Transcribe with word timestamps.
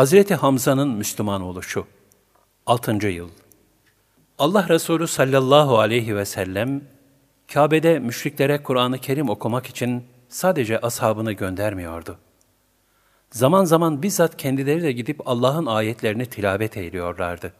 Hazreti 0.00 0.34
Hamza'nın 0.34 0.88
Müslüman 0.88 1.42
oluşu 1.42 1.86
6. 2.66 3.08
yıl 3.08 3.28
Allah 4.38 4.68
Resulü 4.68 5.06
sallallahu 5.06 5.78
aleyhi 5.78 6.16
ve 6.16 6.24
sellem 6.24 6.82
Kabe'de 7.52 7.98
müşriklere 7.98 8.62
Kur'an-ı 8.62 8.98
Kerim 8.98 9.28
okumak 9.28 9.66
için 9.66 10.04
sadece 10.28 10.78
ashabını 10.80 11.32
göndermiyordu. 11.32 12.18
Zaman 13.30 13.64
zaman 13.64 14.02
bizzat 14.02 14.36
kendileri 14.36 14.82
de 14.82 14.92
gidip 14.92 15.28
Allah'ın 15.28 15.66
ayetlerini 15.66 16.26
tilavet 16.26 16.76
eyliyorlardı. 16.76 17.52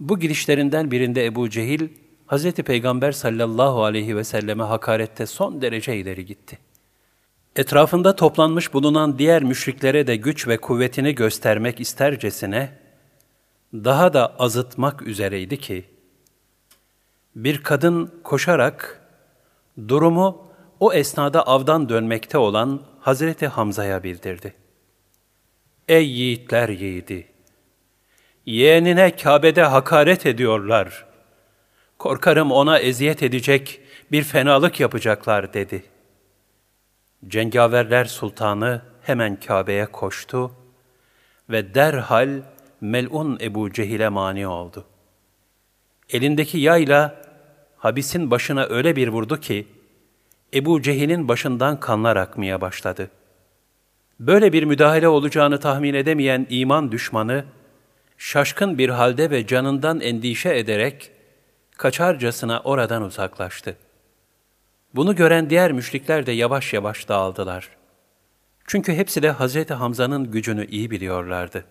Bu 0.00 0.18
girişlerinden 0.18 0.90
birinde 0.90 1.26
Ebu 1.26 1.50
Cehil, 1.50 1.88
Hz. 2.26 2.52
Peygamber 2.52 3.12
sallallahu 3.12 3.84
aleyhi 3.84 4.16
ve 4.16 4.24
selleme 4.24 4.64
hakarette 4.64 5.26
son 5.26 5.62
derece 5.62 5.96
ileri 5.96 6.26
gitti. 6.26 6.58
Etrafında 7.56 8.16
toplanmış 8.16 8.72
bulunan 8.72 9.18
diğer 9.18 9.42
müşriklere 9.42 10.06
de 10.06 10.16
güç 10.16 10.48
ve 10.48 10.56
kuvvetini 10.56 11.14
göstermek 11.14 11.80
istercesine, 11.80 12.78
daha 13.74 14.12
da 14.12 14.36
azıtmak 14.38 15.02
üzereydi 15.02 15.60
ki, 15.60 15.84
bir 17.36 17.62
kadın 17.62 18.20
koşarak 18.22 19.00
durumu 19.88 20.46
o 20.80 20.92
esnada 20.92 21.46
avdan 21.46 21.88
dönmekte 21.88 22.38
olan 22.38 22.82
Hazreti 23.00 23.46
Hamza'ya 23.46 24.02
bildirdi. 24.02 24.54
Ey 25.88 26.08
yiğitler 26.08 26.68
yiğidi! 26.68 27.26
Yeğenine 28.46 29.16
Kabe'de 29.16 29.62
hakaret 29.62 30.26
ediyorlar. 30.26 31.06
Korkarım 31.98 32.52
ona 32.52 32.78
eziyet 32.78 33.22
edecek 33.22 33.80
bir 34.12 34.22
fenalık 34.22 34.80
yapacaklar 34.80 35.54
dedi. 35.54 35.95
Cengaverler 37.28 38.04
sultanı 38.04 38.82
hemen 39.02 39.40
Kabe'ye 39.40 39.86
koştu 39.86 40.52
ve 41.50 41.74
derhal 41.74 42.42
melun 42.80 43.38
Ebu 43.40 43.72
Cehil'e 43.72 44.08
mani 44.08 44.46
oldu. 44.46 44.84
Elindeki 46.10 46.58
yayla 46.58 47.22
habisin 47.76 48.30
başına 48.30 48.64
öyle 48.64 48.96
bir 48.96 49.08
vurdu 49.08 49.40
ki, 49.40 49.66
Ebu 50.54 50.82
Cehil'in 50.82 51.28
başından 51.28 51.80
kanlar 51.80 52.16
akmaya 52.16 52.60
başladı. 52.60 53.10
Böyle 54.20 54.52
bir 54.52 54.62
müdahale 54.62 55.08
olacağını 55.08 55.60
tahmin 55.60 55.94
edemeyen 55.94 56.46
iman 56.50 56.92
düşmanı, 56.92 57.44
şaşkın 58.18 58.78
bir 58.78 58.88
halde 58.88 59.30
ve 59.30 59.46
canından 59.46 60.00
endişe 60.00 60.58
ederek, 60.58 61.10
kaçarcasına 61.76 62.60
oradan 62.60 63.02
uzaklaştı. 63.02 63.76
Bunu 64.96 65.16
gören 65.16 65.50
diğer 65.50 65.72
müşrikler 65.72 66.26
de 66.26 66.32
yavaş 66.32 66.72
yavaş 66.72 67.08
dağıldılar. 67.08 67.68
Çünkü 68.66 68.92
hepsi 68.92 69.22
de 69.22 69.32
Hz. 69.32 69.70
Hamza'nın 69.70 70.30
gücünü 70.30 70.66
iyi 70.66 70.90
biliyorlardı. 70.90 71.64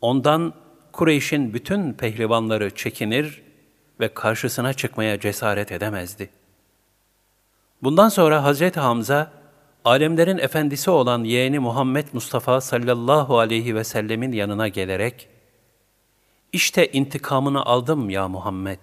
Ondan 0.00 0.54
Kureyş'in 0.92 1.54
bütün 1.54 1.92
pehlivanları 1.92 2.74
çekinir 2.74 3.42
ve 4.00 4.14
karşısına 4.14 4.72
çıkmaya 4.72 5.20
cesaret 5.20 5.72
edemezdi. 5.72 6.30
Bundan 7.82 8.08
sonra 8.08 8.44
Hazreti 8.44 8.80
Hamza, 8.80 9.32
alemlerin 9.84 10.38
efendisi 10.38 10.90
olan 10.90 11.24
yeğeni 11.24 11.58
Muhammed 11.58 12.06
Mustafa 12.12 12.60
sallallahu 12.60 13.38
aleyhi 13.38 13.74
ve 13.74 13.84
sellemin 13.84 14.32
yanına 14.32 14.68
gelerek, 14.68 15.28
İşte 16.52 16.92
intikamını 16.92 17.62
aldım 17.62 18.10
ya 18.10 18.28
Muhammed, 18.28 18.78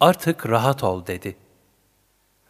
artık 0.00 0.48
rahat 0.48 0.84
ol 0.84 1.06
dedi. 1.06 1.36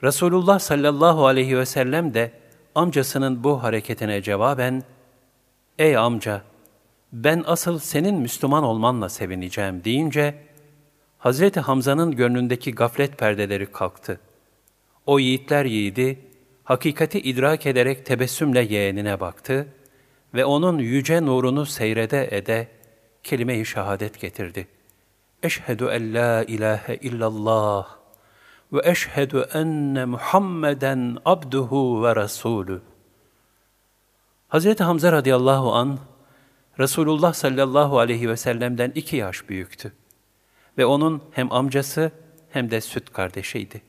Resulullah 0.02 0.58
sallallahu 0.58 1.26
aleyhi 1.26 1.58
ve 1.58 1.66
sellem 1.66 2.14
de 2.14 2.32
amcasının 2.74 3.44
bu 3.44 3.62
hareketine 3.62 4.22
cevaben, 4.22 4.82
Ey 5.78 5.96
amca, 5.96 6.42
ben 7.12 7.44
asıl 7.46 7.78
senin 7.78 8.14
Müslüman 8.14 8.64
olmanla 8.64 9.08
sevineceğim 9.08 9.84
deyince, 9.84 10.34
Hazreti 11.18 11.60
Hamza'nın 11.60 12.10
gönlündeki 12.10 12.72
gaflet 12.72 13.18
perdeleri 13.18 13.66
kalktı. 13.66 14.20
O 15.06 15.18
yiğitler 15.18 15.64
yiğidi, 15.64 16.18
hakikati 16.64 17.20
idrak 17.20 17.66
ederek 17.66 18.06
tebessümle 18.06 18.60
yeğenine 18.60 19.20
baktı 19.20 19.68
ve 20.34 20.44
onun 20.44 20.78
yüce 20.78 21.26
nurunu 21.26 21.66
seyrede 21.66 22.36
ede 22.36 22.68
kelime-i 23.24 23.66
şehadet 23.66 24.20
getirdi. 24.20 24.68
Eşhedü 25.42 25.84
en 25.84 26.14
la 26.14 26.44
ilahe 26.44 26.96
illallah 26.96 27.99
ve 28.72 28.90
eşhedü 28.90 29.46
enne 29.54 30.04
Muhammeden 30.04 31.18
abduhu 31.24 32.02
ve 32.02 32.16
rasulü. 32.16 32.82
Hazreti 34.48 34.84
Hamza 34.84 35.12
radıyallahu 35.12 35.74
an 35.74 35.98
Resulullah 36.78 37.32
sallallahu 37.32 37.98
aleyhi 37.98 38.28
ve 38.28 38.36
sellem'den 38.36 38.92
iki 38.94 39.16
yaş 39.16 39.48
büyüktü 39.48 39.92
ve 40.78 40.86
onun 40.86 41.22
hem 41.32 41.52
amcası 41.52 42.12
hem 42.50 42.70
de 42.70 42.80
süt 42.80 43.12
kardeşiydi. 43.12 43.82